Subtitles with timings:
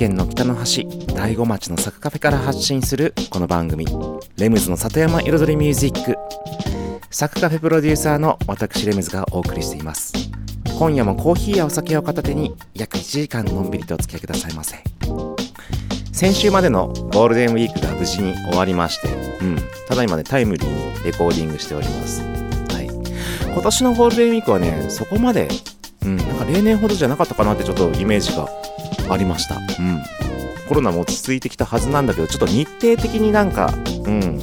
[0.00, 3.84] 県の北の端大子町のサクカフェから発信するこの番組
[4.38, 6.16] レムズの里山彩りミュージック。
[7.10, 10.14] サクカフェプロデューサーの私レムズがお送りしています。
[10.78, 14.78] 今夜もコーヒーやお酒を片手に約1時間のんびりとお付き合いくださいませ。
[16.14, 19.08] 先週までのゴールデンウィークが無事に終わりまして、
[19.42, 22.22] うん、ただいまねタイムリーにレコーディングしております。
[22.22, 22.86] はい。
[23.52, 25.50] 今年のゴールデンウィークはねそこまで
[26.02, 28.48] うん、なんか例年ほどじゃなかったかなってちょっとイメージが
[29.12, 29.56] ありました。
[29.56, 30.02] うん。
[30.68, 34.38] コロナも落ち着いてきたはずなんだけど、ちょっと日程的になんか、うん、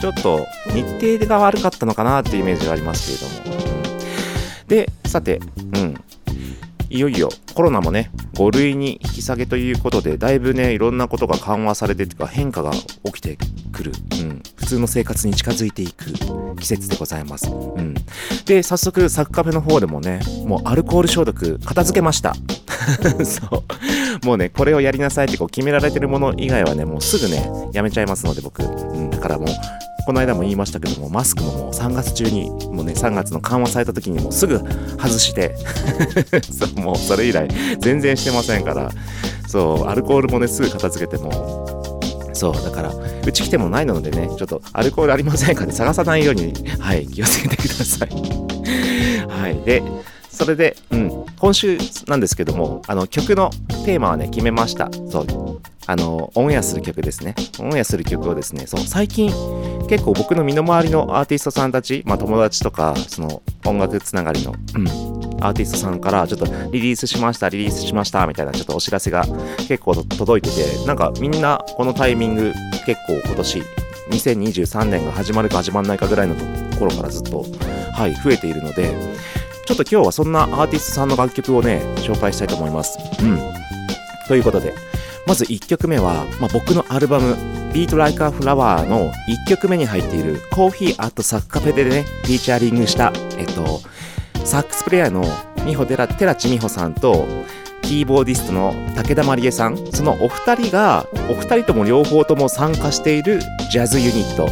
[0.00, 0.82] ちょっと日
[1.18, 3.66] 程が悪かったのかなっていうイメージがありますけれども。
[4.62, 5.40] うん、で、さて、
[5.74, 5.94] うん。
[6.90, 13.38] いよいよコロナもね、5類に引き下げということで、だいぶね、いろんなことが緩和されてとか変化が起きて
[13.72, 13.92] くる。
[14.20, 14.42] うん。
[14.56, 16.06] 普通の生活に近づいていく
[16.56, 17.48] 季節でございます。
[17.48, 17.94] うん。
[18.44, 22.34] で、早速、サクカフェの方でもね、もうアルコール消毒片付けました。
[23.24, 23.64] そ
[24.22, 24.26] う。
[24.26, 28.64] もうね、これをやりなさいってこう決められてるもの以外はね、もうすぐね、やめちゃいますので、僕。
[28.64, 29.10] うん。
[29.10, 29.46] だからもう、
[30.06, 34.58] この間も言いましたけども、マスクももう3月中に、もうね、3月の緩和された時にもうすぐ
[34.98, 35.54] 外して、
[36.76, 37.48] もうそれ以来、
[37.80, 38.90] 全然してませんから、
[39.46, 41.90] そう、アルコールもね、すぐ片付けても、
[42.32, 42.92] そう、だから、
[43.26, 48.08] うち来てもないのでね、ちょっとアルコールありませんかね、探さないように、はい、気をつけてください。
[49.28, 49.60] はい。
[49.64, 49.82] で、
[50.30, 53.50] それで、うん、今週なんですけども、あの、曲の
[53.86, 54.90] テーマはね、決めました。
[55.10, 55.26] そう。
[55.86, 57.34] あの、オンエアする曲ですね。
[57.58, 59.32] オンエアする曲をですね、そう、最近、
[59.88, 64.88] 結構僕の身の回りのアーティストさんたち、まあ友達とか、その音楽つながりの、うん、
[65.42, 69.24] アーティストさんから、ちょっとリリースしました、リリースしました、みたいなちょっとお知らせが
[69.66, 72.52] 結構届いてて、なんかみんなこのタイミング、
[72.84, 73.62] 結構今年、
[74.10, 76.34] 2023年が始まるか始まらないかぐらいの
[76.78, 77.46] 頃からずっと、
[77.94, 78.94] はい、増えているので、
[79.66, 82.98] ちょっと今日はそんなアーティストさんの楽曲をね、紹介したいと思います。
[83.22, 83.38] うん。
[84.26, 84.74] ということで、
[85.26, 87.34] まず1曲目は、まあ、僕のアルバム、
[87.72, 93.80] Beat Like a Flower の1曲目に入っている、コーヒーアットサッカフェでね、フィーチャーリングした、えっと、
[94.44, 95.24] サックスプレイヤーの
[95.66, 97.26] 美穂寺寺地美穂さんと、
[97.82, 103.40] キーボーディストの武田まりえさん、そのお二人が、お二人とも両方とも参加している
[103.70, 104.48] ジャズユニット、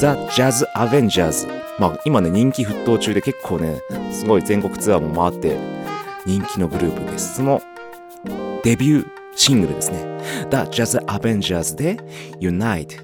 [0.00, 1.46] The Jazz Avengers。
[1.78, 5.58] まあ今ね、人気沸騰中で結構ね、すごい全国ツアーも回って
[6.24, 7.34] 人気のグループです。
[7.34, 7.60] その
[8.64, 9.06] デビュー
[9.36, 9.98] シングルですね。
[10.48, 11.98] The Jazz Avengers で
[12.40, 12.96] Unite。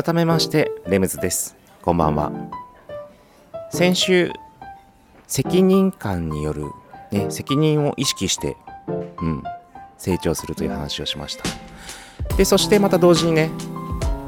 [0.00, 1.56] 改めましてレムズです。
[1.82, 2.30] こんばんは。
[3.72, 4.30] 先週
[5.26, 6.66] 責任感による、
[7.10, 8.56] ね、責任を意識して、
[9.20, 9.42] うん、
[9.96, 11.42] 成長するという話をしました。
[12.36, 13.50] でそしてまた同時にね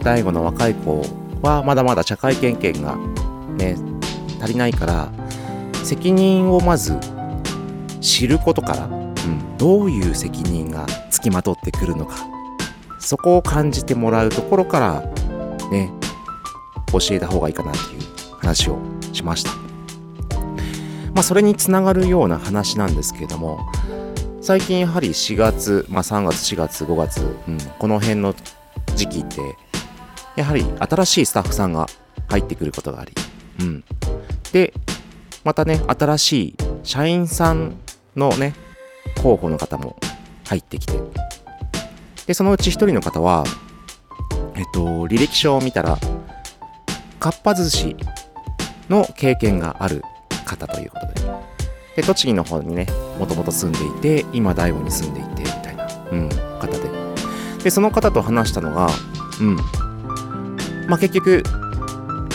[0.03, 1.03] 大悟の若い子
[1.41, 2.97] はまだまだ社会経験が
[3.57, 3.77] ね
[4.43, 5.13] 足りないから
[5.85, 6.99] 責任をまず
[8.01, 12.17] 知ることから、うん、どういう責任がつきまとってくるのか
[12.99, 15.30] そこを感じてもらうところから
[15.71, 15.93] ね
[16.93, 18.01] 教えた方がいいかなっていう
[18.39, 18.79] 話を
[19.13, 19.51] しました。
[21.15, 23.61] まあそれにつながるような話なんですけれども
[24.41, 28.35] 最近やはり4月、まあ、3月4月5月、うん、この辺の
[28.97, 29.41] 時期って
[30.37, 31.87] やはり新しいスタッフさんが
[32.29, 33.13] 入ってくることがあり、
[33.61, 33.85] うん、
[34.53, 34.73] で
[35.45, 37.77] またね新しい社員さん
[38.17, 38.55] のね
[39.23, 39.97] 候補の方も
[40.47, 40.95] 入ってきて
[42.27, 43.45] でそのうち1人の方は
[44.61, 45.97] えっと履歴書を見たら
[47.19, 47.97] かっぱ寿司
[48.91, 50.03] の経験がある
[50.45, 51.31] 方ということで。
[51.97, 52.87] で栃木の方にね
[53.19, 56.79] もともと住んでいて今大悟に住んでいてみたいな、うん、方で。
[57.65, 58.89] でその方と話したのが
[59.41, 59.57] うん。
[60.89, 61.43] まあ結局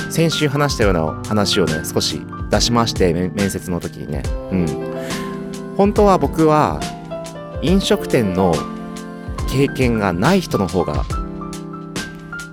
[0.10, 4.24] 先週話したような話をね少し出しまして面接の時にね。
[4.52, 5.76] うん。
[5.78, 6.80] 本当は僕は
[7.62, 8.54] 飲食店の
[9.48, 11.06] 経験がない人の方が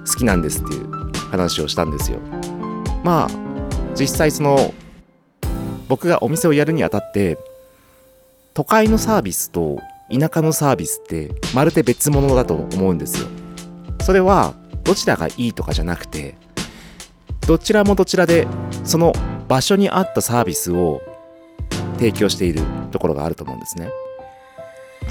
[0.07, 2.19] 好きなんですっていう話をしたんですよ。
[3.05, 3.31] まあ
[3.99, 4.75] 実際その
[5.89, 7.39] 僕がお店をやるにあたって
[8.55, 9.81] 都会のサービスと
[10.11, 13.29] 田舎のサービスってまるで別物だと思うんですよ。
[14.03, 14.55] それは
[14.85, 16.35] どちらがいいとかじゃなくて
[17.47, 18.47] どちらもどちらで
[18.85, 19.13] その
[19.49, 21.01] 場所に合ったサービスを
[21.99, 23.91] 提供しているところがあると思うんですね。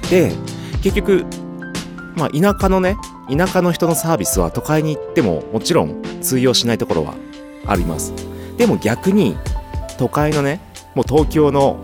[0.10, 0.32] で
[0.82, 1.26] 結局
[2.16, 2.98] まあ田舎のね
[3.30, 7.14] 田舎の人のサービスは都会に行ってももちろん通用しないところは
[7.66, 8.14] あります。
[8.58, 9.38] でも逆に
[9.98, 10.60] 都会のね
[10.96, 11.78] もう東京の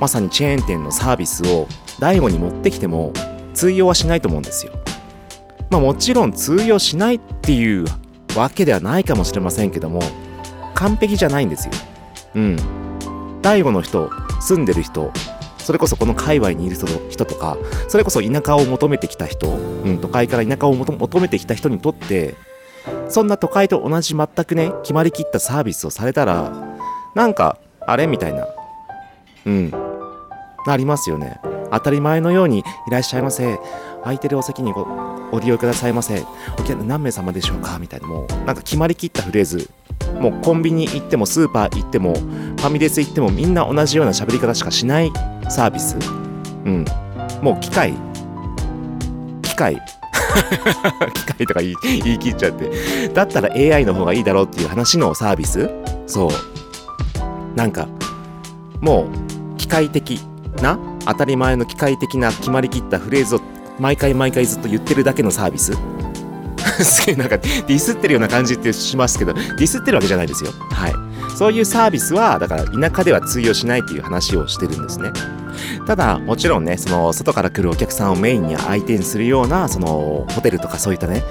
[0.00, 1.66] まさにチェーン店のサービスを
[1.98, 3.12] 大悟に持ってきても
[3.54, 4.72] 通用はしないと思うんですよ。
[5.70, 7.84] まあもちろん通用しないっていう
[8.36, 10.00] わけではないかもしれませんけども
[10.74, 11.72] 完璧じゃないんですよ。
[12.34, 12.56] うん。
[13.42, 14.10] 大悟の人
[14.40, 15.12] 住んでる人
[15.70, 16.74] それこそこの界隈にいる
[17.10, 22.34] 人とかそれこそ田舎を求めてきた人、うん、都会から田舎を求めてきた人にとって
[23.08, 26.50] そんな都会と同じ全くね決まりきったサービスをされたら
[27.14, 28.48] なんかあれみたいな
[29.46, 29.72] うん
[30.66, 31.38] なりますよね。
[31.70, 33.60] 当たり前のようにいらっしゃいませ。
[34.02, 34.84] 空いてるお席にご
[35.30, 36.24] ご利用くださいませ。
[36.58, 37.78] お客何名様でしょうか？
[37.78, 39.70] みたいなもうなんか決まりきったフレーズ
[40.20, 45.10] もうコンビニ行ってもスーパー行ってもファミレス行ってもみんな同じような喋り方しかしない
[45.48, 45.96] サービス。
[46.64, 46.84] うん。
[47.42, 47.94] もう機械。
[49.42, 49.80] 機械。
[51.14, 51.74] 機械とか言い
[52.04, 53.08] 言い切っちゃって。
[53.08, 55.70] だったら AI の方がいいだろうっていう話のサービス？
[56.06, 56.30] そう。
[57.56, 57.88] なんか
[58.80, 59.08] も
[59.54, 60.20] う機械的
[60.62, 63.40] な当たり前の機械的な決まりきったフレーズを
[63.78, 65.72] 毎回毎回ずっと言ってるだけのサービス？
[66.82, 70.52] すげえなんかディスってるような感じってしますけど、ディスってるわけじゃないですよ。
[70.70, 70.94] はい。
[71.36, 75.10] そういうサービスは、だから田舎では通用しないっていう話をしてるんですね。
[75.86, 81.24] ただ、もちろんね、その外から来るお客さんをメインに相手にするような、そのホテルとかそういったね、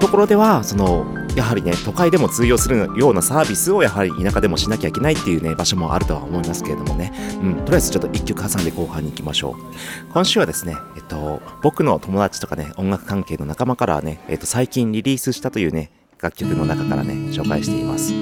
[0.00, 1.06] ところでは、その
[1.36, 10.12] やはりね都会でも通用するようなサービスをやはり田舎でもしなきゃいけないっていうね場所もあるとは思いますけれどもね、うん、とりあえずちょっと1曲挟んで後半に行きましょう。
[10.12, 18.12] 今週はですねえっと僕の友達とかね音楽関係の仲間からね、えっと、最近リリースしたというね楽曲の中からね紹介しています。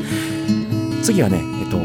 [1.03, 1.79] 次はねえっと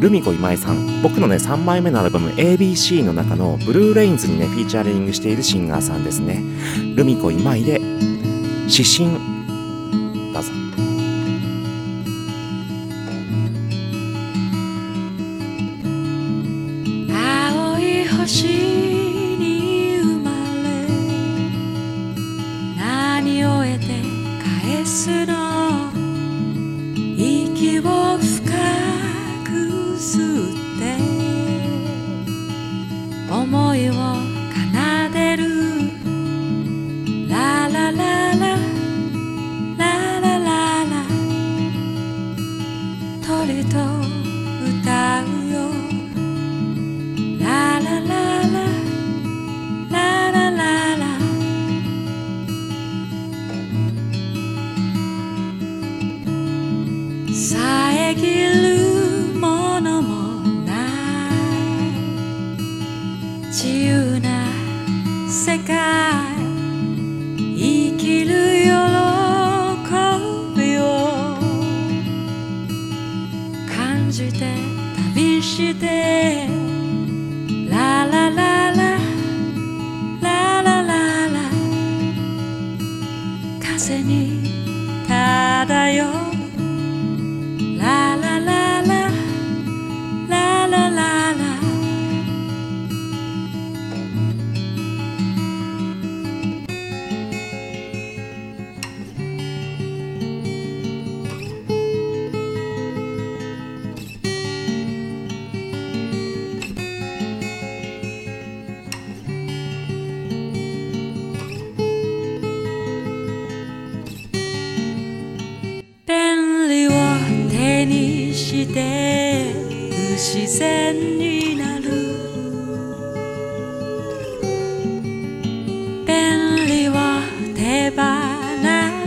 [0.00, 1.02] ルミ子今井さん。
[1.02, 6.42] 僕のね3枚目のアルバム ABC の中のブルーレインズにねフィーチャリングしているシンガーさんですね。
[6.96, 7.80] ルミ子今井で
[8.68, 9.39] 指針
[10.32, 10.89] どうぞ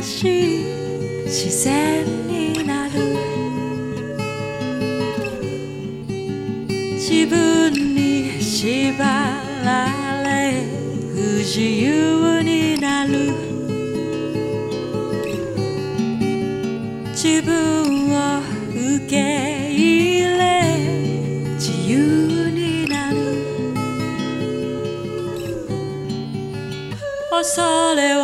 [0.03, 0.65] 放し
[1.25, 2.91] 自然になる。
[6.95, 10.65] 自分に縛られ
[11.13, 13.31] 不自由になる。
[17.11, 18.41] 自分を
[18.71, 20.43] 受け入れ
[21.55, 23.15] 自由になる。
[27.31, 28.22] 恐れを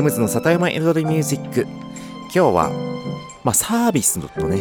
[0.00, 1.66] レムズの里山彩りミュージック。
[2.24, 2.70] 今日は、
[3.44, 4.56] まあ、サービスとね、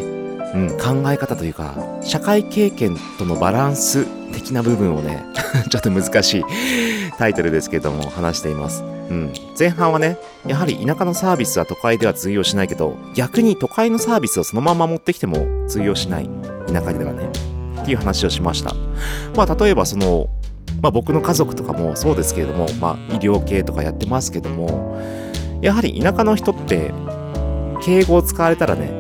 [0.54, 5.24] うん、考え方というか社会経験とのバランス的な部分をね
[5.72, 6.46] ちょっと難しい
[7.18, 16.30] タイトルですけども話しています、うん、前半はねやはり田舎のサービスは都会では通用しないけど逆に都会のサービスをそのまま持ってきても通用しない
[16.68, 17.30] 田舎ではね
[17.82, 18.74] っていう話をしました。
[19.38, 20.28] まあ例えばその
[20.82, 24.98] まあ、僕の家族とかもそうですけれども、まあ、医療系とかやってますけども
[25.62, 26.94] やはり田舎の人って
[27.84, 28.92] 敬語を使われたらね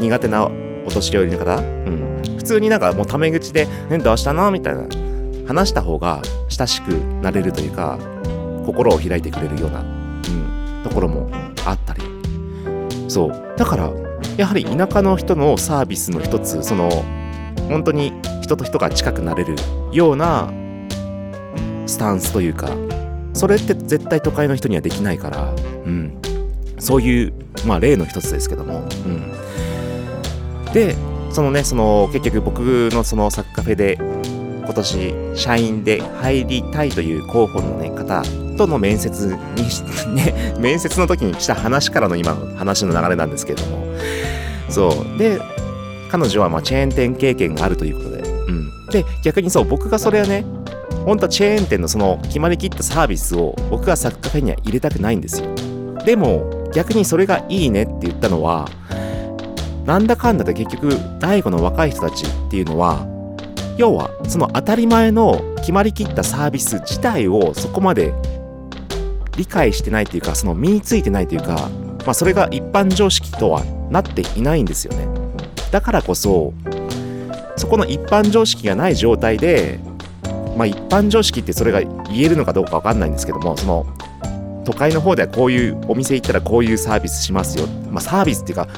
[0.00, 4.86] 苦手なお年寄りの方、うん、普通になんかもうタメ口で「ねどうしたの?」みたいな
[5.46, 6.88] 話した方が親しく
[7.22, 7.98] なれるというか
[8.66, 11.28] 心を開いてくれるような、うん、ところも
[11.64, 12.02] あったり
[13.08, 13.90] そうだから
[14.36, 16.90] やはり田舎の人のサービスの一つその
[17.68, 19.56] 本当に人と人が近くなれる
[19.92, 20.50] ような
[21.86, 22.70] スタンスというか
[23.34, 25.54] それって絶対都会の人にはできないから、
[25.86, 26.22] うん、
[26.78, 27.32] そういう、
[27.66, 30.96] まあ、例の一つですけども、うん、で
[31.30, 32.60] そのねその結局僕
[32.92, 33.98] のそのサッカフェで
[34.64, 38.22] 今年社員で入りたいという候補の、ね、方
[38.56, 39.26] との面接
[40.06, 43.82] に ね面接の時にした話からの今の話の流れなんですけれども。
[44.68, 45.18] そう。
[45.18, 45.40] で
[46.10, 50.44] 彼女はまチェーン店経験があるということで、うん、で逆にそう僕がそれはね
[51.06, 55.48] 本当はチェーン店のその決まりきったサービスを僕がサッカーフェには入れたくないんですよ。
[56.04, 58.68] でも逆にそれがいいねって言ったのは
[59.84, 63.06] なんだかんだで結局第五の若い人たちっていうのは
[63.76, 68.12] 要はその当たり前の決まりきったサービス自体をそこまで
[69.36, 71.68] 理解してないというかその身についてないというか、
[72.04, 75.06] まあ、それが一般常識とはなっていないんですよね。
[75.70, 76.52] だからこそ
[77.56, 79.80] そこの一般常識がない状態で
[80.56, 83.86] まあ一般常識ってそれが言えるのかどうかわかんないんですけどもその
[84.64, 87.66] 都会の方ではこういうお店行ったらこういうサービスしますよ。
[87.90, 88.68] まあサービスっていうか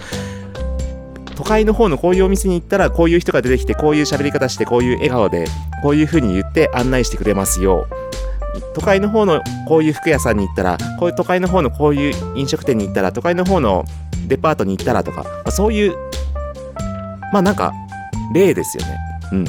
[1.37, 5.47] 都会の方のこういうお店に行ったらこういう人が出てきてこういう喋り方してこういう笑顔で
[5.83, 7.87] こういう風に言って案内してくれますよ。
[8.73, 13.85] 都会の方のこういう服屋さんに行ったらこういう都会の方のこういう飲食店に行ったら都会の方の
[14.29, 15.97] デパートに行ったらとか、まあ、そういう
[17.33, 17.73] まあなんか
[18.33, 18.99] 例ですよね。
[19.33, 19.45] うん。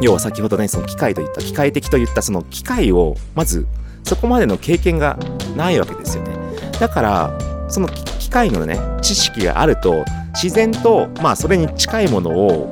[0.00, 3.66] 要は先ほどねその機械といった機械的といったその機械をまず
[4.08, 5.18] そこまでの経験が
[5.54, 6.34] ないわけですよね。
[6.80, 12.70] だからその機械のね知識があると自然とまあそれに近いものを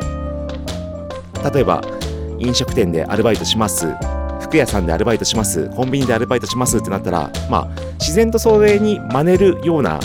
[1.53, 1.83] 例えば
[2.39, 3.87] 飲食店でアルバイトします。
[4.41, 5.69] 服屋さんでアルバイトします。
[5.77, 6.79] コンビニでアルバイトします。
[6.79, 10.01] ってなったらまあ自然とそれに真似るような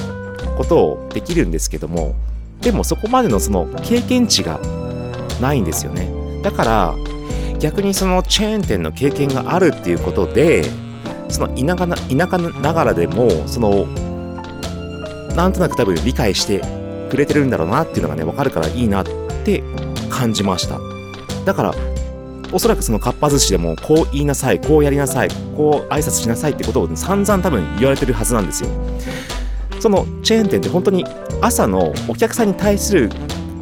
[0.58, 2.14] ことをできるんですけども
[2.60, 4.60] でもそこまでのその経験値が
[5.40, 6.10] ないんですよね。
[6.44, 6.96] だから
[7.60, 10.66] 逆にそのチェーン店の経験があるっていうことで
[11.32, 13.86] その田舎な田舎ながらでもその
[15.36, 16.62] なんとなく多分理解して
[17.10, 19.06] くれてるんだろうなっていうのがね分かるからいいなっ
[19.44, 19.64] て
[20.10, 20.80] 感じました。
[21.46, 21.76] だから
[22.54, 28.70] おそらくそのかっぱ寿司でもこう言いなさいこうやりなさいこう挨拶しなさいってことを散々多分言われてるはずなんですよ。
[29.80, 31.06] そのチェーン店って本当に
[31.42, 33.10] 朝のお客さんに対する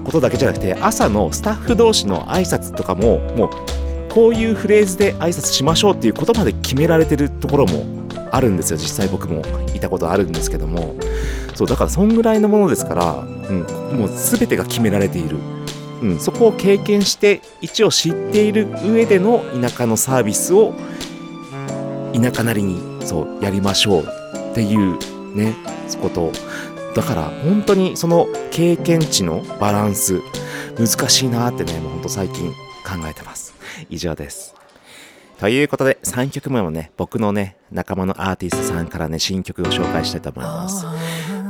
[0.04, 3.50] ことだけじゃなくて朝のスタッフ同士の挨拶とかももう
[4.10, 7.86] こういうフレーズで挨拶しましょうっていうことまで決められてるところも
[8.32, 8.78] あるんですよ。
[8.78, 9.42] 実際僕も
[9.76, 10.96] いたことあるんですけども。
[11.56, 15.36] そうだからそんぐらいのものですから、うん、もう全てが決められている、
[16.02, 20.74] うん、そこを経験して一応知っている上での田舎のサービスを
[22.14, 24.04] 田舎なりにそうやりましょう
[24.52, 24.98] っていう
[25.36, 25.54] ね
[26.02, 26.32] こと。
[26.96, 30.22] だから本当にその経験値のバランス
[30.78, 32.52] 難しいなってねもうほんと最近
[32.84, 33.49] 考えてます。
[33.90, 34.56] 以上です。
[35.40, 40.86] ということで3曲目もね僕のね仲間のアーティストさんからね新曲を紹介したいと思います。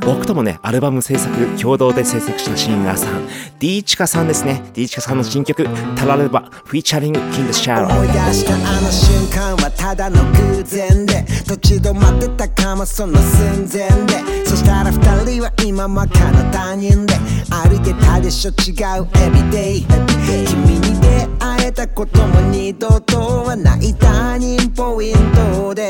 [0.01, 4.61] 僕ともねアルバム制作共同で制作したシンガーさん D チカさんですね。
[4.73, 14.45] D チカさんの新曲「タラレバ」フィーチャリングキングシャロ思い出したあの瞬間はただの偶然で立ち止まってたかもその寸前で。
[14.45, 14.99] そしたら二
[15.31, 17.13] 人は今真かの他人で
[17.49, 18.51] 歩いてたでしょ？
[18.51, 25.15] 違うエビデイ君に出会えたことも二度とはないターニンポイン
[25.61, 25.87] トで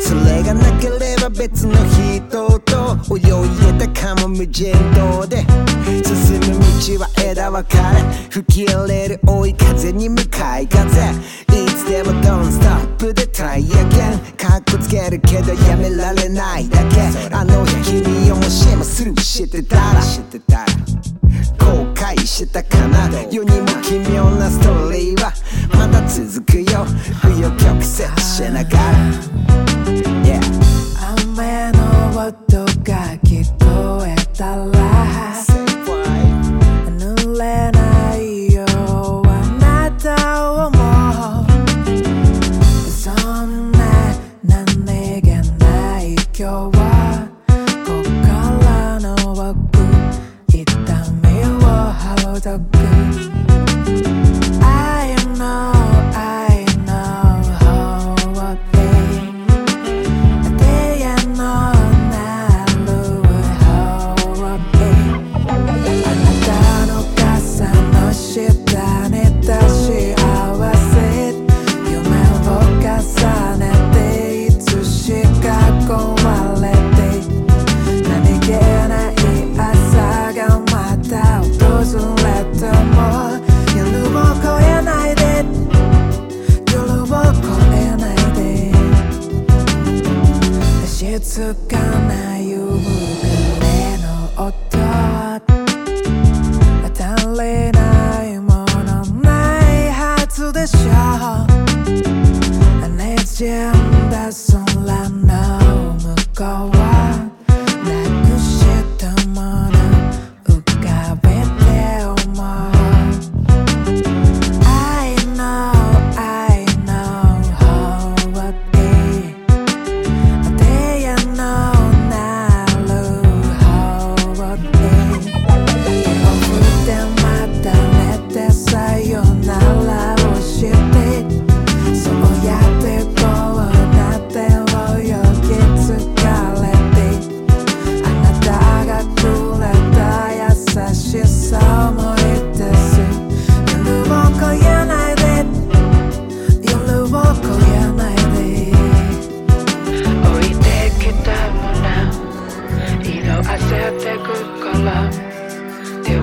[0.00, 1.74] それがなければ別の
[2.26, 5.44] 人と泳いでたかも無人島で
[6.02, 10.88] 進む道は枝分かれ吹き荒れる追い風に向かい風。
[10.88, 17.02] いつでもドンストップでトライアゲンカッコつけるけどやめられないだけ。
[17.34, 19.76] あの日君をもしもスルーしてた？
[19.76, 20.00] ら
[21.58, 23.08] 後悔したかな。
[23.30, 25.32] 世にも奇妙なストーリーは
[25.76, 26.86] まだ続くよ。
[27.22, 29.38] 紆余曲折しながら。
[30.24, 30.40] Yeah
[31.36, 31.78] 雨の
[32.10, 34.87] 音が聞こえたら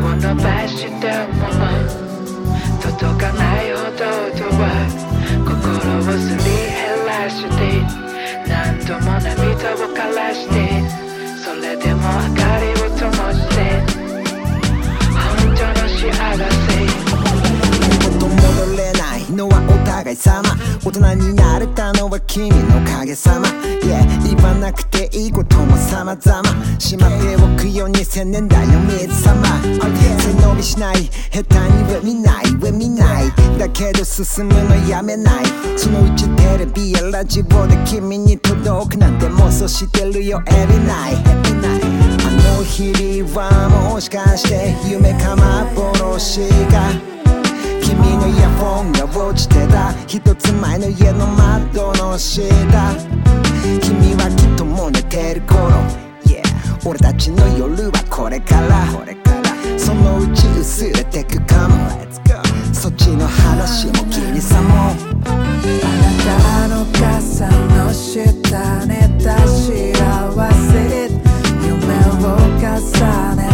[0.05, 1.73] を伸ばしたまま
[2.79, 4.63] 届かないほどとは
[5.43, 7.59] 心をすり減らして
[8.47, 8.53] 何
[8.85, 10.55] 度も涙を枯らして
[11.43, 13.01] それでも明かりを灯
[13.33, 13.59] して
[15.11, 16.64] 本当の幸せ
[19.95, 20.43] 互い様。
[20.83, 26.79] 大人になれたのは君のおかげさま Yeah 言わなくていいことも様々。
[26.79, 29.45] しまっておくよ2000年代の水様。
[30.19, 30.97] 背伸びしない。
[31.31, 32.45] 下手に上見ない。
[32.59, 33.31] 上見ない。
[33.57, 35.45] だけど進むのやめない。
[35.77, 40.41] そのうちテレビやラジオで君に届くなんて妄想してるよ。
[40.47, 41.23] Every night
[42.25, 47.14] あの日々はもしかして夢か幻が
[47.81, 52.41] 君のイヤホンが落ちてた一つ前の家の窓の下。
[53.81, 55.69] 君はきっともう寝てる頃。
[56.25, 56.41] Yeah
[56.85, 58.85] 俺たちの夜はこれから。
[59.77, 61.75] そのうち薄れてくかも。
[62.73, 64.91] そっちの話も君さも。
[65.25, 69.65] あなたの傘の下にた幸
[70.71, 71.09] せ。
[71.63, 71.75] 夢
[72.23, 72.27] を
[72.59, 73.44] 重ね。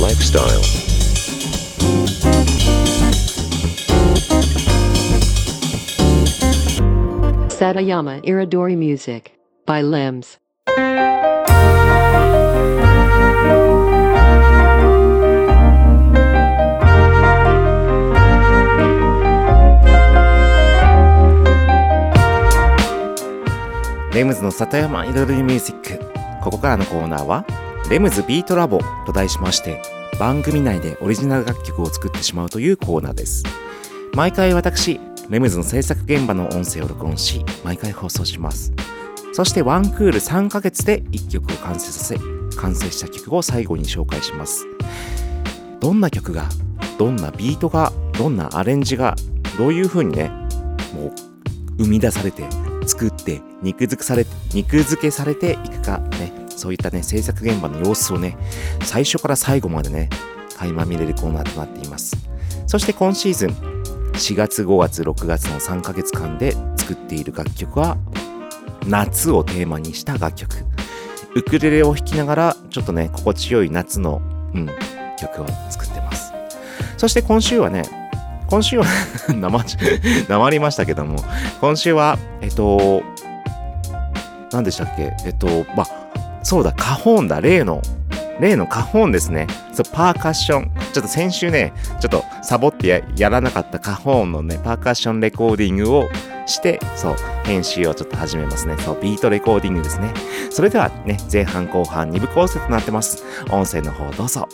[0.00, 0.62] Lifestyle.
[7.50, 9.32] Satayama Iridori Music
[9.66, 10.38] by Limbs.
[24.12, 26.04] レムズの里山彩りミュージック
[26.42, 27.44] ここからのコーナーは
[27.90, 29.82] レムズビートラボと題しまして
[30.20, 33.42] 番組内でオリジナル楽曲を作ってしまうというコーナーです。
[34.14, 38.70] 毎回私レムズの制作現場の音声を録音し毎回放送します。
[39.32, 42.18] そしてワンクール3ヶ月で1曲を完成させ
[42.58, 44.66] 完成した曲を最後に紹介します。
[45.80, 46.50] どんな曲が
[46.98, 49.16] どんなビートがどんなアレンジが
[49.56, 50.28] どういう風にね
[50.92, 51.12] もう
[51.78, 52.44] 生み出されて
[52.84, 56.39] 作って肉付けされ肉付けされていくかね。
[56.60, 58.36] そういったね制作現場の様子をね
[58.82, 60.10] 最初から最後までね
[60.58, 62.16] 垣間見れるコーナーとなっています。
[62.66, 63.50] そして今シーズン
[64.12, 67.96] 4月5月6月の3ヶ月間で作っている楽曲は
[68.86, 70.54] 夏をテーマにした楽曲。
[71.34, 74.20] ウクレレを弾きながらちょっとね心地よい夏の、
[74.52, 74.66] うん、
[75.18, 76.32] 曲を作ってます。
[76.98, 77.84] そして今週はね
[78.50, 78.84] 今週は
[79.34, 79.76] なまち、
[80.28, 81.22] なまりましたけども、
[81.60, 83.02] 今週は、えっと、
[84.50, 85.14] 何でしたっけ？
[85.24, 85.46] えっと、
[85.76, 85.86] まあ、
[86.42, 87.82] そうだ、カホーンだ、例の、
[88.40, 89.46] 例のカホーンですね。
[89.72, 90.70] そう、パーカッション。
[90.92, 96.08] ちょっと先週ね、ちょっとサボってやらなかったカホーンのね、パーカッションレコーディングを
[96.46, 98.76] して、そう、編集をちょっと始めますね。
[98.78, 100.12] そう、ビートレコーディングですね。
[100.50, 103.24] それではね、前半後半2部構成となってます。
[103.50, 104.48] 音声の方どうぞ。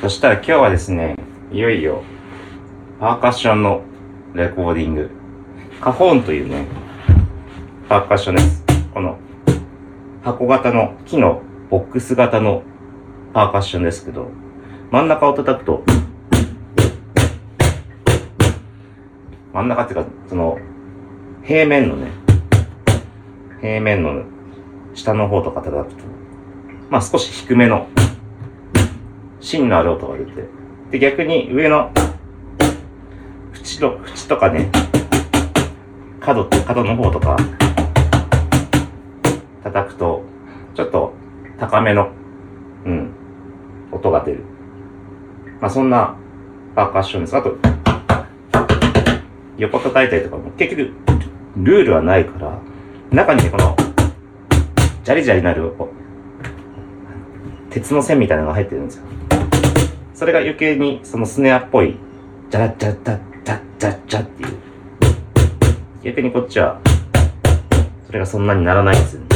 [0.00, 1.14] そしたら今日はですね、
[1.52, 2.02] いよいよ、
[2.98, 3.82] パーカッションの
[4.34, 5.10] レコーディング。
[5.80, 6.66] カホーンというね、
[7.88, 8.64] パーカッションです。
[8.94, 9.18] この、
[10.22, 12.62] 箱型の木のボックス型の
[13.32, 14.28] パーカッションですけど、
[14.90, 15.82] 真ん中を叩くと、
[19.54, 20.58] 真ん中っていうか、その、
[21.42, 22.10] 平面のね、
[23.62, 24.24] 平面の
[24.94, 26.04] 下の方とか叩くと、
[26.90, 27.88] まあ少し低めの、
[29.40, 30.44] 芯のある音が出て、
[30.90, 31.92] で、逆に上の、
[33.54, 34.70] 縁の、縁とかね、
[36.20, 37.38] 角、角の方とか、
[39.62, 40.22] 叩くと、
[40.74, 41.12] ちょっと
[41.58, 42.08] 高めの、
[42.86, 43.10] うん、
[43.92, 44.44] 音が出る。
[45.60, 46.16] まあそんな
[46.74, 47.36] パーカッションです。
[47.36, 47.56] あと、
[49.58, 50.92] 横叩いたりとかも、結局、
[51.56, 52.58] ルールはないから、
[53.10, 53.76] 中にね、この、
[55.04, 55.72] ジャリジャリなる、
[57.68, 59.04] 鉄の線みたいなのが入ってるんですよ。
[60.14, 61.96] それが余計にそのスネアっぽい、
[62.50, 64.48] ジャラジャジャジャジャジャっていう。
[66.02, 66.80] 逆にこっちは、
[68.06, 69.29] それがそんなにならないんですよね。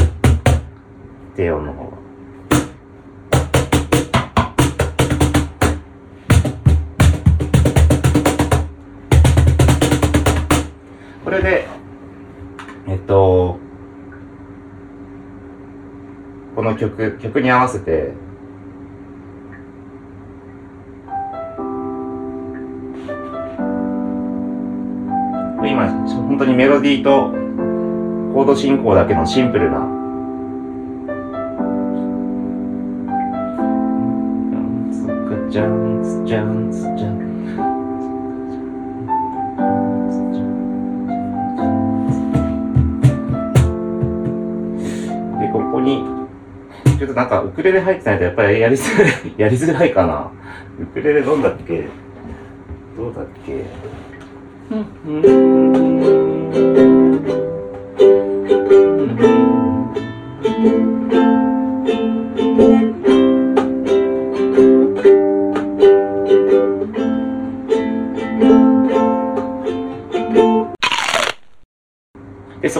[1.37, 2.05] 低音の方が。
[11.25, 11.67] これで、
[12.87, 13.59] えっと、
[16.55, 18.13] この曲、曲に合わせて、
[25.67, 25.89] 今、
[26.29, 27.31] 本当にメロディーと
[28.35, 30.04] コード進行だけのシンプルな。
[35.55, 38.45] ジャンツジャンツジャン
[45.41, 46.05] でここに
[46.99, 50.31] ちょっとなんかウクレレ入ってないとやっぱりやりづらい やりづらいかな。
[50.81, 51.87] ウクレレどんだっけ？
[52.97, 53.65] どうだっけ？
[55.07, 55.25] うん。
[55.25, 55.94] うん。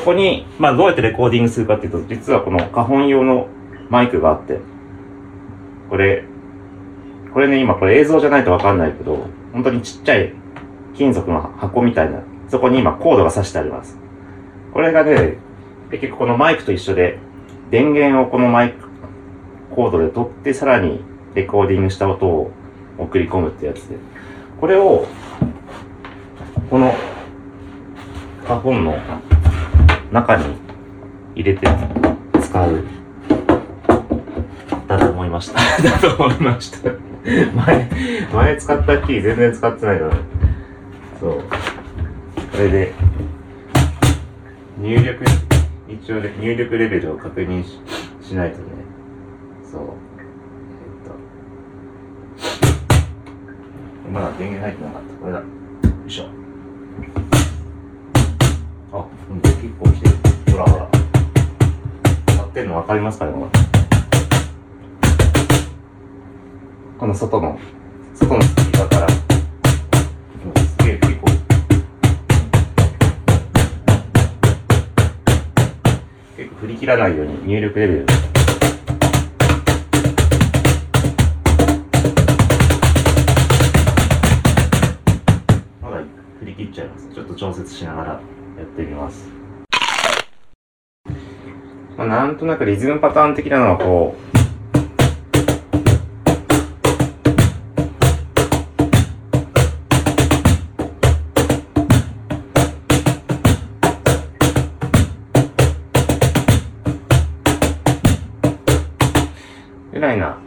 [0.05, 3.49] こに、まあどうやってレコーディングするかっていうと、実はこの花本用の
[3.91, 4.61] マイクがあって、
[5.91, 6.25] これ、
[7.33, 10.33] これね、今これ映像じゃないとわかんないけど、本当にちっちゃい
[10.95, 13.99] 金属の箱みたいな、そこに今コードが挿してあります。
[14.73, 15.39] これがね、
[15.91, 17.19] 結局このマイクと一緒で、
[17.71, 18.89] 電源をこのマイク
[19.75, 21.03] コードで取って、さらに
[21.35, 22.51] レコーディングした音を
[22.99, 23.97] 送り込むってやつで、
[24.61, 25.07] これを、
[26.71, 26.95] この
[28.45, 28.97] 花本の
[30.15, 30.45] 中に
[31.35, 31.67] 入れて
[32.41, 32.85] 使う。
[34.87, 35.59] だと思いました。
[35.83, 36.93] だと思いました。
[37.67, 37.91] 前、
[38.33, 40.13] 前使ったキー全然使ってないから。
[41.19, 41.31] そう。
[41.33, 41.43] こ
[42.59, 42.93] れで、
[44.79, 45.25] 入力、
[45.89, 47.81] 一応ね、入力レベルを確認し
[48.23, 48.65] しないとね。
[49.65, 49.81] そう。
[49.81, 49.85] え
[51.03, 51.09] っ
[54.07, 54.11] と。
[54.13, 55.15] まだ電源入ってなかった。
[55.21, 55.39] これだ。
[55.41, 55.45] よ
[56.07, 56.44] いしょ。
[59.65, 60.15] 結構来てる。
[60.53, 60.91] ほらほら。
[62.37, 63.49] 鳴ってんの分かりますかねこ
[66.99, 67.59] この外の、
[68.15, 69.09] 外のスピーカーから。
[69.09, 69.17] す
[70.85, 71.27] げえ結構。
[76.37, 78.07] 結構振り切らないように入力レベル。
[85.81, 86.03] まだ
[86.41, 87.09] 振り切っちゃいます。
[87.15, 88.21] ちょっと調節しながらや
[88.63, 89.44] ってみます。
[92.05, 94.19] まあ、なんとなくリズムパターン的なのはこう、
[109.95, 110.39] ぐらいな。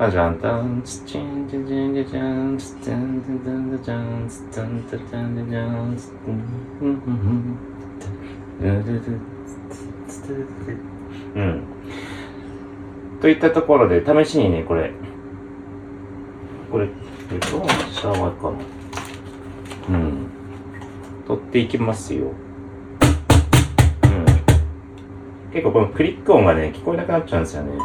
[0.00, 6.12] あ、じゃん、たん、つちん、じゃじゃん、じゃじゃん、つつん、つん、つん、じゃん、つつん、つつん、じゃん、つつん、
[6.80, 7.56] ふんふんふん、
[8.00, 8.08] つ
[8.64, 8.70] つ
[9.10, 9.20] ん、
[10.08, 10.93] つつつつ
[11.34, 11.62] うん。
[13.20, 14.92] といったところで、試しにね、これ、
[16.70, 16.88] これ、
[17.32, 19.98] え、どうした方がいいかな。
[19.98, 20.26] うん。
[21.26, 22.32] 取っていきますよ。
[24.02, 25.52] うん。
[25.52, 27.78] 結構このクリック音がね、聞こえなくなっちゃうんですよね。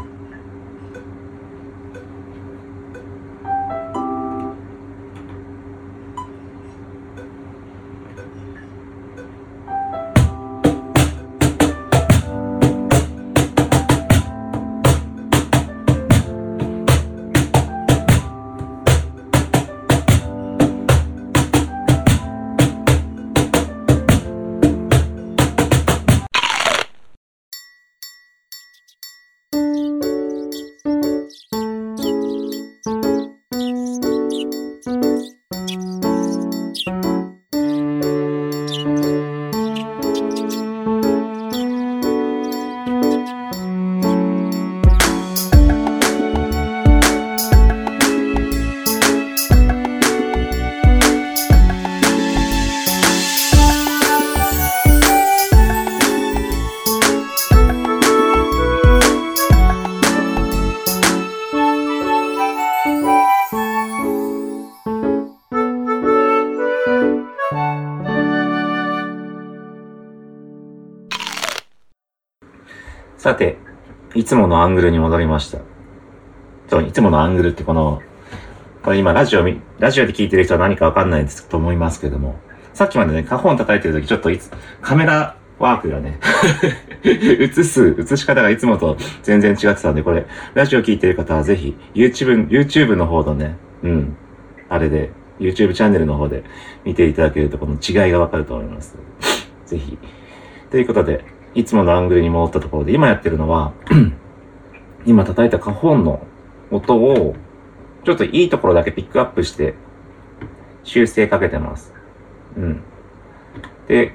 [74.30, 75.58] つものアングルに戻りました。
[76.70, 78.00] そう、いつものアングルってこの、
[78.84, 79.44] これ今ラジオ、
[79.80, 82.36] ラジオで聞いてる人は何かわかんないですと思いますけども、
[82.76, 84.52] さっきまでね、カホン叩いてる時ちょっといつ、
[84.84, 86.20] カメラワークがね、
[87.04, 94.16] 映す、映し方がいつもと全然違ってたんで、これ、ラジオ聞いてる方はぜひ、YouTube、YouTube の方のね、うん、
[94.70, 96.44] あれで、YouTube チャンネルの方で
[96.86, 98.96] 見ていただけるとこの違いがわかると思います。
[99.66, 99.98] ぜひ。
[100.70, 103.74] ということで、いつものアングルに戻ったところで、今やってるのは、
[105.06, 106.26] 今叩いたカホンの
[106.72, 107.36] 音を、
[108.06, 109.74] ちょっといいところだけピックアップして、
[110.84, 111.94] 修正かけてます。
[112.56, 112.84] うん。
[113.88, 114.14] で、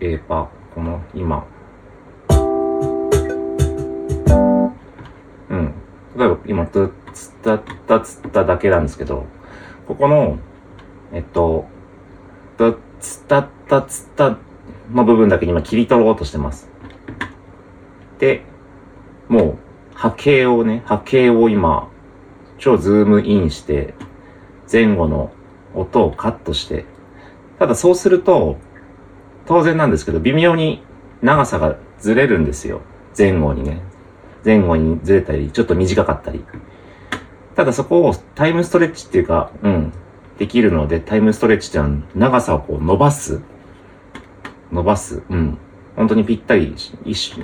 [0.00, 1.46] 例えば、この今、
[5.48, 5.74] うん。
[6.16, 6.90] 例えば今、つっ
[7.42, 9.26] たったつっただけなんですけど、
[9.86, 10.38] ここの、
[11.12, 11.66] えっと、
[12.58, 13.48] つつった
[13.82, 14.36] つった
[14.92, 16.68] の部分だけに今切り取ろうとしてます。
[18.18, 18.42] で、
[19.28, 19.58] も
[19.92, 21.88] う波形をね、波形を今、
[22.58, 23.94] 超ズームインして、
[24.70, 25.32] 前後の
[25.74, 26.84] 音をカットして、
[27.58, 28.58] ただそうすると、
[29.46, 30.82] 当然なんですけど、微妙に
[31.22, 32.80] 長さがずれるんですよ。
[33.16, 33.82] 前後にね。
[34.44, 36.44] 前後にずれたり、ちょっと短かったり。
[37.54, 39.92] ただそこをタイムストレッチっていうか、うん、
[40.40, 43.42] できるので、タイムストレッチってのは長さをこう伸ばす。
[44.72, 45.22] 伸ばす。
[45.28, 45.58] うん。
[45.96, 46.74] 本当にぴったり、
[47.04, 47.34] 一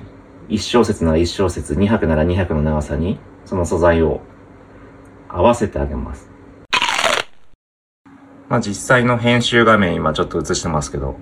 [0.49, 4.23] 一小節なら一小節、二拍なら二拍の長さに、その素材を
[5.29, 6.31] 合わせてあげます。
[8.49, 11.17] まあ実際の編集画面今ちょっと映してますけど、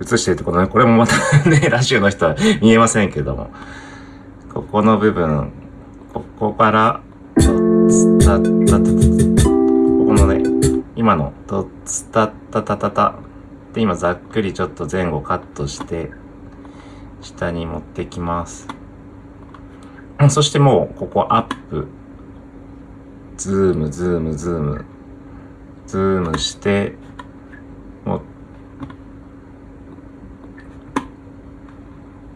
[0.00, 1.16] 映してるってことね、これもまた
[1.50, 3.50] ね、 ラジオの人は見えませんけども、
[4.54, 5.50] ここの部分、
[6.14, 7.00] ここから、
[10.98, 13.14] 今のドッツタッタタタタ
[13.72, 16.10] で今ざっくりちょっと前後カットして、
[17.20, 18.66] 下に持ってきます。
[20.28, 21.86] そしてもう、ここアップ。
[23.36, 24.84] ズーム、ズーム、ズーム。
[25.86, 26.94] ズームして、
[28.04, 28.20] もう、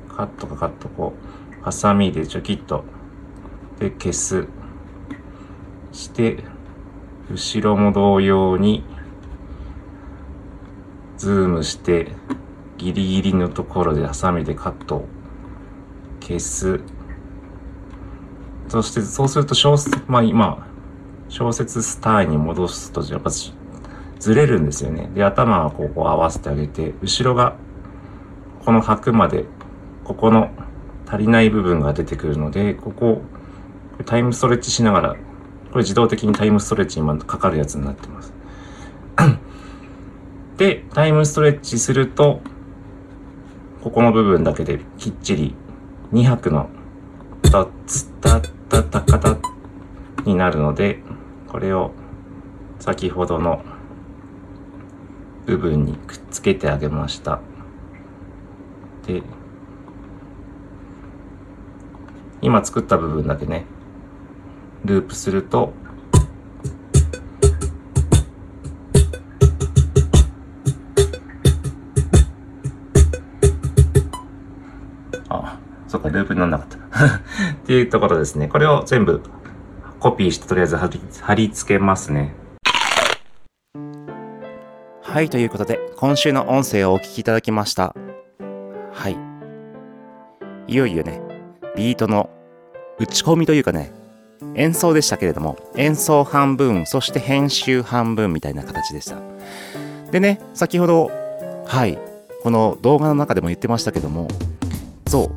[0.08, 1.14] カットかカットこ
[1.60, 2.84] う、ハサミでチョキッと、
[3.80, 4.46] で、消す。
[5.90, 6.51] して、
[7.32, 8.84] 後ろも同様に、
[11.16, 12.12] ズームして、
[12.76, 15.06] ギリギリのところでハサミでカット。
[16.20, 16.80] 消す。
[18.68, 20.66] そして、そうすると小説、まあ今、
[21.30, 25.10] 小説スタイに戻すと、やっぱずれるんですよね。
[25.14, 27.56] で、頭はここ合わせてあげて、後ろが、
[28.62, 29.46] この拍まで、
[30.04, 30.50] ここの
[31.06, 33.22] 足りない部分が出てくるので、ここ、
[34.04, 35.16] タイムストレッチしながら、
[35.72, 38.34] これ自動的にタイムストレッチにかかるやつになってます。
[40.58, 42.42] で、タイムストレッチすると、
[43.82, 45.56] ここの部分だけできっちり
[46.12, 46.68] 2拍の
[47.42, 49.38] タッツタッタタカタ
[50.26, 51.02] になるので、
[51.48, 51.92] これを
[52.78, 53.64] 先ほどの
[55.46, 57.40] 部分にくっつけてあげました。
[59.06, 59.22] で、
[62.42, 63.64] 今作った部分だけね、
[64.84, 65.72] ループすると、
[75.28, 76.78] あ、そっか、ループにならなかった。
[77.54, 78.48] っていうところですね。
[78.48, 79.22] これを全部
[80.00, 82.34] コピーしてとりあえず貼り貼り付けますね。
[85.02, 87.94] はい、ということで、今週の音声をお聞きいただきました。
[88.92, 89.16] はい。
[90.66, 91.20] いよいよね、
[91.76, 92.30] ビートの
[92.98, 93.92] 打ち込みというかね、
[94.54, 99.16] 演奏でしたけれども、演奏半分、そして編集半分みたいな形でした。
[100.10, 101.10] でね、先ほど、
[101.66, 101.98] はい、
[102.42, 104.28] この動画の中でも言ってましたけども、
[105.06, 105.30] そう、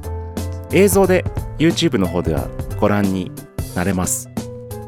[0.71, 1.23] 映像で
[1.57, 2.47] YouTube の方では
[2.79, 3.31] ご覧に
[3.75, 4.29] なれます。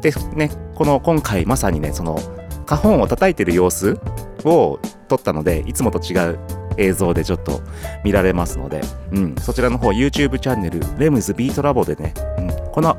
[0.01, 2.19] で、ね、この今回まさにね、その、
[2.65, 3.97] 花本を叩いてる様子
[4.43, 6.39] を撮ったので、いつもと違う
[6.77, 7.61] 映像でちょっと
[8.03, 12.97] 見られますので、うん、そちらの方 YouTube チャンネル、レムズビートラボでね、うん、この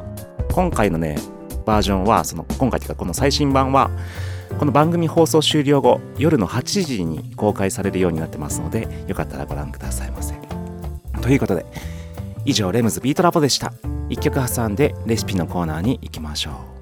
[0.53, 1.17] 今回のね、
[1.65, 3.91] バージョンは、その今回というかこの最新版は、
[4.59, 10.35] この番組放送終了後、夜の8時に公開されるようになってますので、よかったらご覧くださいませ。
[11.21, 11.67] ということで、
[12.45, 13.73] 以上、レムズビートラボでした。
[14.09, 16.78] 1曲挟んでレシピのコーナーに行きましょう。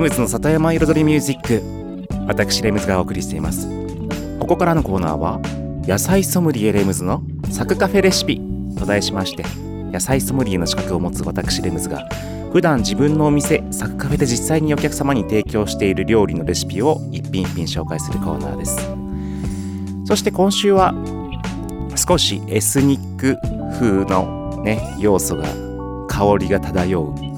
[0.00, 1.62] レムズの里山彩りミュージック。
[2.26, 3.68] 私レムズがお送りしています。
[4.38, 5.42] ここからのコーナーは
[5.86, 8.40] 野菜ソムリエレムズのサクカフェレシピ。
[8.78, 9.44] と題しまして
[9.92, 12.08] 野菜ソムリエの資格を持つ私レムズが
[12.50, 18.78] 普段自分のお店サクカフェで実際にお客様に提供している料理のレシピを一品一品紹介するコーナーです。
[20.06, 20.94] そして今週は
[21.94, 23.36] 少しエスニック
[23.78, 25.44] 風のね要素が
[26.08, 27.29] 香りが漂う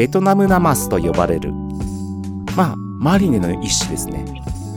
[0.00, 1.52] ベトナムナマスと呼ばれる。
[2.56, 4.24] まあマリネの一種ですね。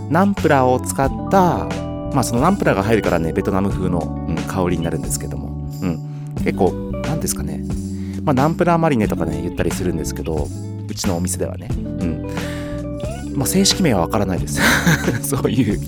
[0.09, 1.63] ナンプラーを使った
[2.13, 5.47] まあそのナンプラーが入るからねベトナム風の、うん、香りになるんですけども、
[5.81, 7.63] うん、結構なんですかね。
[8.21, 10.45] まあナンプラーマリネとかね言ったりするんですけど
[10.89, 11.69] うちのお店ではね。
[11.71, 12.27] うん。
[13.37, 14.59] まあ正式名はわからないです。
[15.25, 15.79] そういう。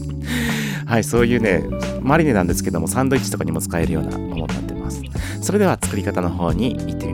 [0.86, 1.61] はいそういうね
[2.01, 5.01] マリネなんですけどもサンドイッチとかにも使えるようなものになってます。
[5.41, 7.04] それでは作り方の方に行って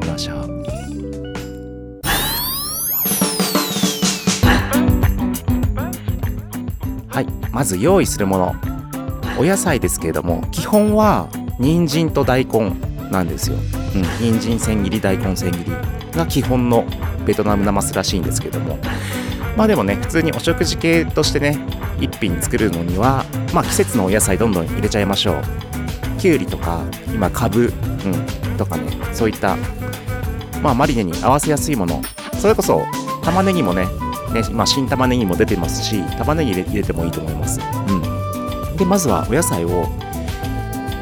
[7.52, 8.56] まず用意するもの。
[9.40, 11.28] お野菜ですけれども基本は
[11.58, 12.74] 人参と大根
[13.10, 13.58] なんですよ、
[13.96, 15.72] うん、人参千切り大根千切り
[16.16, 16.86] が基本の
[17.26, 18.78] ベトナムナマスらしいんですけども。
[19.58, 21.60] まあでもね普通にお食事系としてね
[22.00, 25.42] 一品作るのにはまあ季節のお野菜どんどん入れちゃいましょう。
[26.20, 29.58] きゅうりとか今かぶ、うん、とかねそういった
[30.62, 32.02] まあマリネに合わせやすいもの。
[32.40, 32.84] それこそ
[33.24, 33.88] 玉ねぎもね
[34.34, 37.60] ね、まあ、新玉ねぎも出てますし玉ねぎ入れてもいいと思います、
[38.70, 39.88] うん、でまずはお野菜を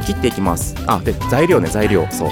[0.09, 0.75] 切っていきます。
[0.87, 2.07] あで材料ね材料。
[2.09, 2.29] そう。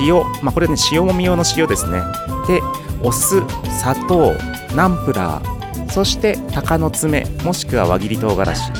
[0.00, 0.14] 塩。
[0.42, 2.00] まあこれね塩もみ用の塩ですね。
[2.48, 2.60] で
[3.02, 3.42] お酢
[3.78, 4.32] 砂糖
[4.74, 8.72] ナンプラーそして鷹の爪もしくは輪切り唐辛子。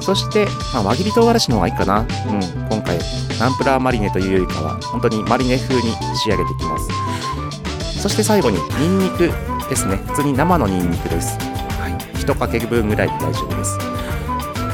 [0.00, 2.98] そして、まあ、輪切り唐辛子の方がいいかな、うん、今回
[3.38, 8.00] ナンプラーマリネというよりかは本当にマリネ風に仕上げていきます。
[8.00, 9.30] そして最後にニンニク。
[9.68, 9.96] ですね。
[10.06, 11.38] 普通に生のニンニクです。
[11.78, 11.92] はい。
[12.18, 13.78] 1かけ分ぐらいで大丈夫です。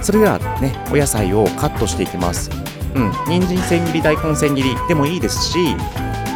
[0.02, 2.50] それではねお野菜をカットしていきます。
[2.94, 3.12] うん。
[3.26, 5.58] 人参千切り大根千切りでもいいですし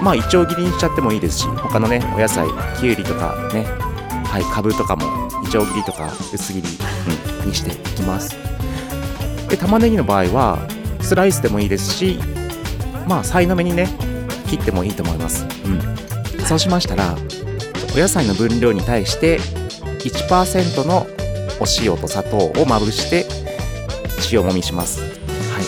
[0.03, 2.47] まあいちょう切りにしちゃってもいいですし他のねお野菜
[2.79, 3.65] きゅうりとかね
[4.25, 6.69] はいかぶとかもいちょう切りとか薄切り、
[7.43, 8.37] うん、にしていきます。
[9.49, 10.59] で玉ねぎの場合は
[11.01, 12.19] スライスでもいいですし
[13.07, 13.89] まあさいの目にね
[14.47, 15.47] 切ってもいいと思います。
[15.65, 16.45] うん。
[16.47, 17.17] そうしましたら
[17.99, 19.41] お野菜の分量に対して
[20.05, 21.09] 1%の
[21.59, 23.27] お塩と砂糖をまぶして
[24.31, 25.01] 塩もみします。
[25.01, 25.65] はい。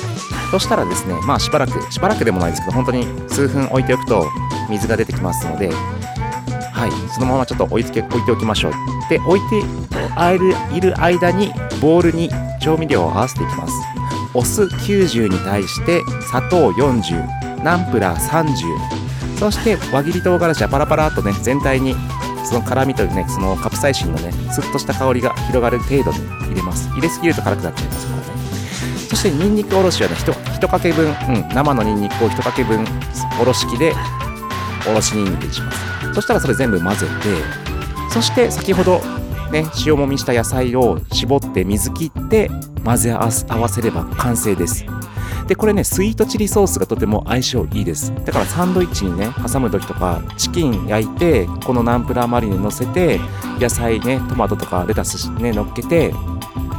[0.52, 4.28] そしたらですねまあしばらくしばらくでもないですけど本当に数分置いておくと
[4.68, 7.12] 水が出てきますのではい。
[7.12, 8.72] そのままちょっと置いて置いておきましょう。
[9.08, 9.64] で置いて
[10.14, 11.52] あいるいる間に
[11.82, 13.74] ボウルに調味料を合わせていきます。
[14.34, 19.09] お酢90に対して砂糖40ナンプラー30
[19.40, 21.94] そして輪切り唐辛子はパラパラっとね全体に
[22.44, 26.88] その辛みとねそのカプサイシンのねスッとした香りが広がる程度に入れます。
[26.90, 28.24] 入れすぎると辛くなっちゃいますからね。
[29.08, 32.84] そしてニンニクおろしはね 1, かけ分、うん、生のニンニクを1かけ分
[33.40, 33.94] おろし器で
[34.88, 36.14] おろしニンニクにします。
[36.14, 39.00] そしたらそれ全部混ぜてそして先ほど
[39.50, 42.50] ね塩もみした野菜を絞って水切って
[42.84, 43.18] 混ぜ合
[43.56, 44.84] わせれば完成です。
[45.50, 48.14] でこれねスイートチリソースがとても相性いいです。
[48.24, 53.18] だからサンドイッチにね挟む時とかチキン焼いてこのナンプラーマリネ乗せて
[53.58, 56.14] 野菜ねトマトとかレタスね乗っけて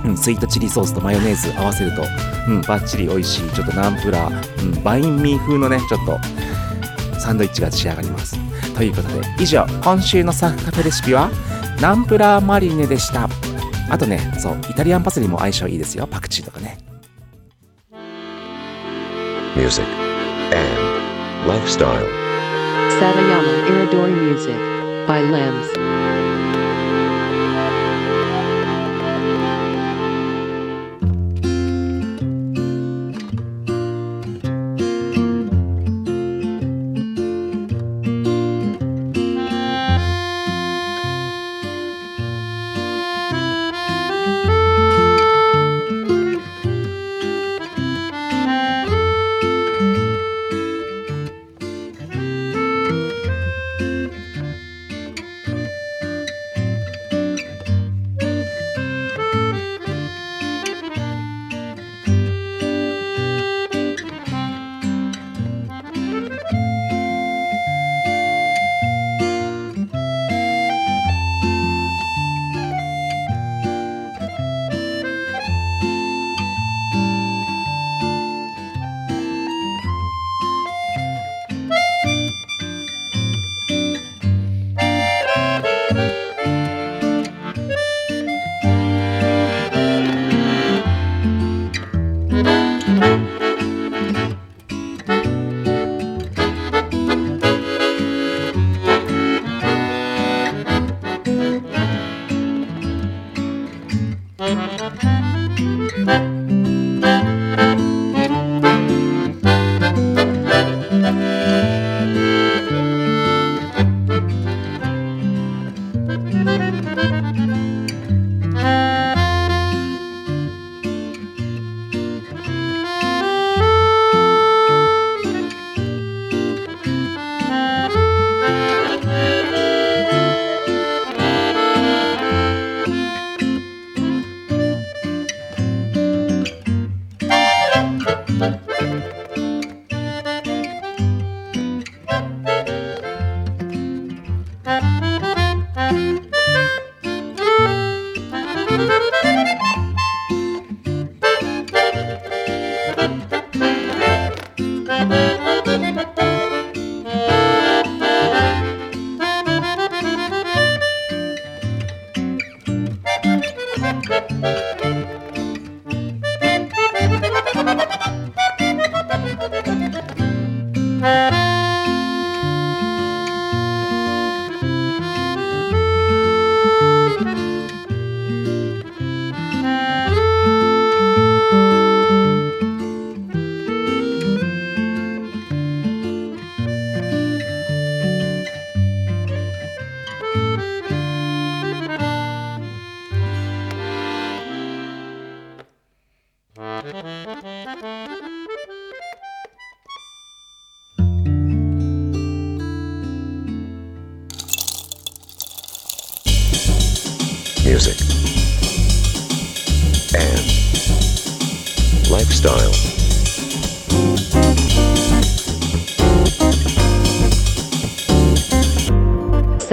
[0.06, 2.04] うん、スイートチリソースとマヨネーズ合わせると、
[2.48, 8.36] うん、バッチリ美味しいちょっとナンプラー、うん、バインミー風のねちょっとサンドイッチが仕上がります。
[8.74, 11.30] ということで以上今週のサフカフェレシピは
[11.82, 13.28] ナンプラーマリネでした。
[13.90, 16.08] あとねそうイタリアンパセリも相性いいですよ。
[16.08, 16.78] パクチーとかね。
[19.56, 19.88] Music,
[20.54, 22.08] and lifestyle.
[23.00, 24.60] Satayama Iridori Music
[25.08, 26.61] by Limbs.「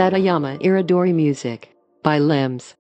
[0.09, 1.69] Satayama Iridori Music
[2.03, 2.75] by Limbs.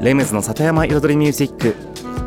[0.00, 1.74] レムズの里山彩りミュージック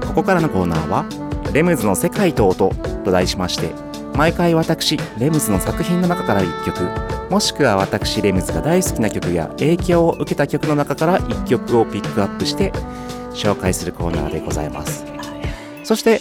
[0.05, 1.05] ここからのコーナーは
[1.51, 2.70] 「レムズの世界と音」
[3.03, 3.87] と題しまして
[4.18, 7.30] 毎回私レムズの作品の中から1曲。
[7.30, 12.74] もしくは私レムズが大好きな曲や影響を受けた曲の中から1曲をピックアップして
[13.34, 15.05] 紹介するコーナーでございます。
[15.84, 16.20] そして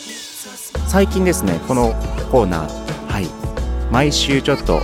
[0.86, 1.94] 最近ですねこの
[2.30, 3.26] コーナーはい。
[3.90, 4.82] 毎週ちょっと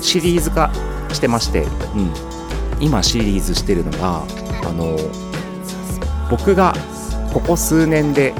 [0.00, 0.72] シリーズ化
[1.12, 1.64] してまして、う
[2.00, 2.12] ん、
[2.80, 4.24] 今シリーズしてるのが
[4.64, 4.96] あの
[6.28, 6.74] 僕が
[7.32, 8.34] ここ数年で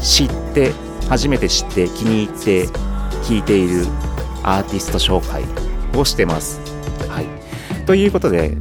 [0.00, 0.72] 知って
[1.08, 2.91] 初めて知って気に入って
[3.22, 3.86] 聴いている
[4.42, 5.44] アーティスト紹介
[5.98, 6.60] をしてます。
[7.08, 7.26] はい、
[7.86, 8.56] ということで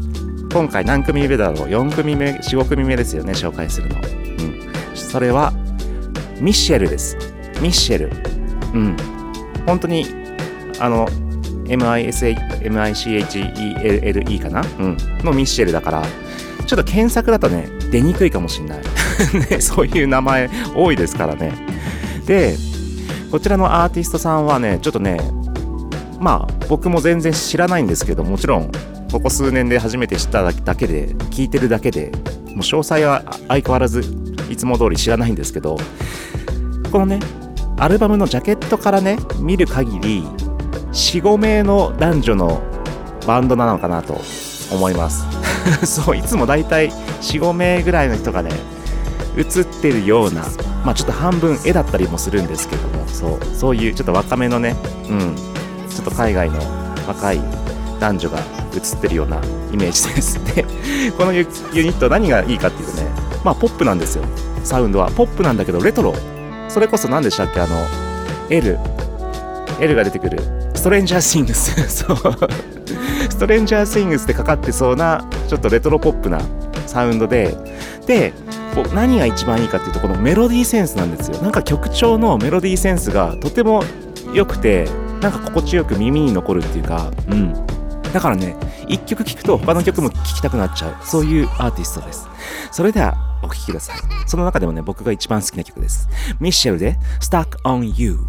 [0.54, 3.34] 今回何組目だろう？4組目45組目ですよね？
[3.34, 3.96] 紹介するの。
[3.98, 5.54] うん、それは
[6.40, 7.18] ミッシェルです。
[7.62, 8.12] ミッシェル。
[8.74, 8.98] うん。
[9.66, 10.06] 本当に
[10.80, 11.08] あの
[11.66, 12.34] MICHELLE
[14.42, 16.04] かな、うん、のミッシェルだから
[16.66, 18.80] ちょっと検索だとね出にくいかもしんない、
[19.52, 21.54] ね、そういう名前多いですからね
[22.26, 22.56] で
[23.32, 25.18] こちらのアーティストさんはねちょっとね
[26.20, 28.72] まあ僕も全然知らないんですけどもちろん
[29.12, 32.12] ここ数年で初めて知っただけで聞いてるだけで
[32.48, 34.02] もう詳細は相変わらず
[34.50, 35.78] いつも通り知らないんですけど
[36.92, 37.20] このね
[37.78, 40.24] アルバムのジャケットからね見る限り
[40.92, 42.62] 45名の男女の
[43.26, 44.20] バンドなのかなと
[44.72, 45.26] 思います。
[45.86, 48.52] そういつもだいたい45名ぐらいの人がね
[49.38, 50.44] 映ってるような
[50.84, 54.76] まあちょっと半分絵だったりもするんですけどもそうそういうちょっと若めのね
[55.10, 55.36] うん
[55.90, 56.60] ちょっと海外の
[57.08, 57.40] 若い
[58.00, 58.40] 男女が
[58.74, 59.38] 映ってるような
[59.72, 60.44] イメージです。
[60.56, 60.64] で
[61.18, 61.48] このユニ
[61.94, 63.08] ット何がいいかっていうとね
[63.44, 64.24] まあポップなんですよ。
[64.64, 65.12] サウンドは。
[65.12, 66.14] ポップなんだけどレトロ。
[66.70, 67.60] それこそ何でしたっけ？
[67.60, 67.76] あの
[68.50, 68.80] L
[69.80, 70.40] L が出てくる。
[70.76, 72.18] ストレンジャーシングスそう。
[73.30, 76.40] ストレンジャーシングスってかかってそうなちょっとレトロポップな
[76.88, 77.56] サウンドで
[78.08, 78.34] で
[78.94, 81.38] 何が一番いいかっていうとこのメロディーセンスなんですよ。
[81.42, 83.84] なんか曲調のメロディーセンスがとても
[84.34, 84.86] 良くて
[85.22, 87.54] なんか心地よく耳に残るっていうかうん。
[88.14, 88.56] だからね
[88.88, 90.96] 一曲聴くと他の曲も聴きたくなっちゃう。
[91.06, 92.28] そういうアーティストです。
[92.72, 93.98] それではお聴きください。
[94.28, 96.08] その中でもね僕が一番好きな曲です。
[96.40, 98.20] ミッシェルで Stuck on You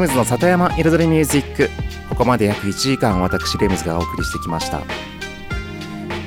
[0.00, 1.68] レムズの里山彩りミュージック。
[2.08, 4.80] ここまで約1時間私レムズがお送りしてきました。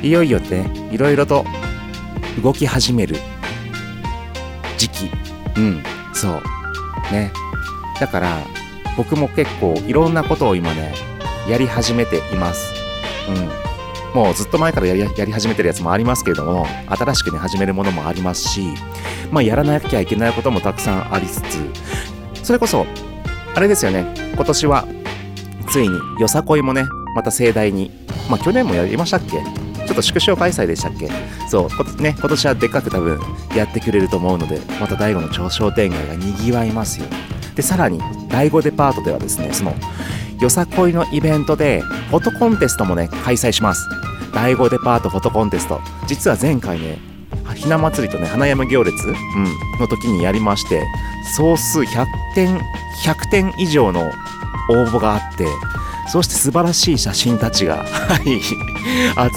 [0.04, 1.44] いよいよねいろいろと
[2.44, 3.16] 動き始める
[4.78, 5.10] 時期。
[5.58, 6.34] うんそう。
[7.12, 7.34] ね。
[8.00, 8.44] だから
[8.96, 10.94] 僕も結構いろんなことを今ね
[11.50, 12.76] やり始めています。
[13.28, 14.22] うん。
[14.22, 18.62] もうずっと前からやりやり始めてるやつもありますけれども新しくね始めるものもありますし
[19.32, 21.58] まあやらなきゃいけないこともたくさんありつつ
[22.44, 22.86] それこそ
[23.56, 24.88] あれですよね今年は
[25.70, 26.86] ついによさこいもね
[27.16, 27.92] また盛大に
[28.30, 29.44] まあ去年もやりましたっけ？
[29.86, 31.10] ちょっと縮小開催でしたっけ？
[31.50, 33.20] そう、ね、今年はでっかく多分
[33.56, 37.06] やってくれると思うので、また第5の超商店街が賑わいますよ。
[37.54, 38.00] で、さらに、
[38.30, 39.76] 第5デパートではですね、その、
[40.40, 43.88] よさこいのイベントで、フォトコンテストもね、開催します。
[44.34, 45.80] 第5デパートフォトコンテスト。
[46.08, 46.98] 実は前回ね、
[47.54, 49.16] ひな祭りとね、花山行列、うん、
[49.80, 50.84] の時にやりまして、
[51.24, 52.58] 総数100点、
[53.04, 54.12] 100点以上の
[54.70, 55.48] 応募があって、
[56.12, 58.42] そして素晴らしい写真たちが、 はい、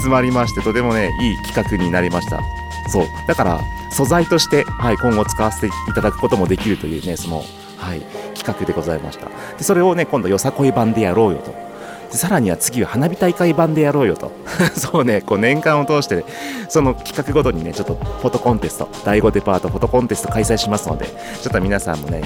[0.01, 2.41] 集まりまして、とてもね、いい企画になりました。
[2.89, 3.07] そう。
[3.27, 7.43] だから、素材として、はい、今後使わせていただくこともできるというね、その、
[7.77, 8.01] はい、
[8.35, 9.27] 企画でございました。
[9.57, 11.66] で、それをね、今度、よさこい版でやろうよと。
[12.11, 14.31] でさらには次は花火大会版でやろうよと。
[14.75, 16.23] そうね、こう年間を通して、
[16.69, 22.23] その企画ごとにね、ちょっとフォトコンテスト、第5デパートフォトコンテスト開催しますので、ちょっと皆さんもね、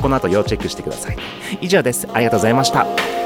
[0.00, 1.16] この後要チェックしてください。
[1.60, 2.06] 以上です。
[2.12, 3.23] ありがとうございました。